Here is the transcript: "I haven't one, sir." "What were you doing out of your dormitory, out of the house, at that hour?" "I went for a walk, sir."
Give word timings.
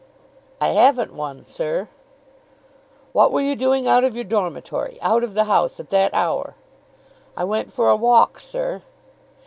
"I 0.59 0.69
haven't 0.69 1.13
one, 1.13 1.45
sir." 1.45 1.87
"What 3.13 3.31
were 3.31 3.41
you 3.41 3.55
doing 3.55 3.87
out 3.87 4.03
of 4.03 4.15
your 4.15 4.23
dormitory, 4.23 4.97
out 4.99 5.23
of 5.23 5.35
the 5.35 5.43
house, 5.43 5.79
at 5.79 5.91
that 5.91 6.11
hour?" 6.15 6.55
"I 7.37 7.43
went 7.43 7.71
for 7.71 7.87
a 7.87 7.95
walk, 7.95 8.39
sir." 8.39 8.81